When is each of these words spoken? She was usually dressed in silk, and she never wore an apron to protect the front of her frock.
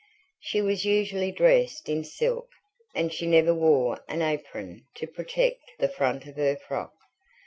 She 0.39 0.63
was 0.63 0.83
usually 0.83 1.31
dressed 1.31 1.87
in 1.87 2.03
silk, 2.03 2.49
and 2.95 3.13
she 3.13 3.27
never 3.27 3.53
wore 3.53 4.03
an 4.07 4.23
apron 4.23 4.87
to 4.95 5.05
protect 5.05 5.73
the 5.77 5.87
front 5.89 6.25
of 6.25 6.37
her 6.37 6.55
frock. 6.55 6.95